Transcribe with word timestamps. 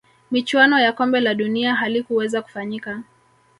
michuano 0.31 0.79
ya 0.79 0.93
kombe 0.93 1.19
la 1.19 1.33
dunia 1.35 1.75
halikuweza 1.75 2.41
kufanyika 2.41 3.03